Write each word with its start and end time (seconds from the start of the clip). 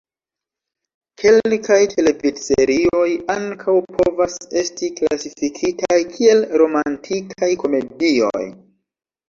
Kelkaj 1.23 1.77
televidserioj 1.91 3.05
ankaŭ 3.35 3.77
povas 3.99 4.39
esti 4.63 4.91
klasifikitaj 5.03 6.01
kiel 6.17 6.45
romantikaj 6.65 7.55
komedioj. 7.65 8.47